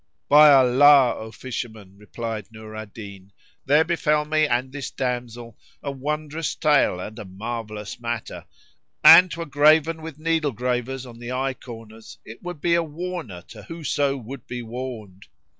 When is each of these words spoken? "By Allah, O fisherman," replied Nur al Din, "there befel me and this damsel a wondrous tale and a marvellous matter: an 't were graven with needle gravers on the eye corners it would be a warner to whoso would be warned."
"By 0.27 0.51
Allah, 0.51 1.13
O 1.15 1.31
fisherman," 1.31 1.95
replied 1.95 2.47
Nur 2.51 2.75
al 2.75 2.87
Din, 2.87 3.31
"there 3.67 3.83
befel 3.83 4.25
me 4.25 4.47
and 4.47 4.71
this 4.71 4.89
damsel 4.89 5.59
a 5.83 5.91
wondrous 5.91 6.55
tale 6.55 6.99
and 6.99 7.19
a 7.19 7.23
marvellous 7.23 7.99
matter: 7.99 8.45
an 9.03 9.29
't 9.29 9.37
were 9.37 9.45
graven 9.45 10.01
with 10.01 10.17
needle 10.17 10.53
gravers 10.53 11.05
on 11.05 11.19
the 11.19 11.31
eye 11.31 11.53
corners 11.53 12.17
it 12.25 12.41
would 12.41 12.59
be 12.61 12.73
a 12.73 12.81
warner 12.81 13.43
to 13.49 13.61
whoso 13.61 14.17
would 14.17 14.47
be 14.47 14.63
warned." 14.63 15.27